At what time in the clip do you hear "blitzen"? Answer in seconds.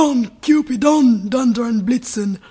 1.85-2.39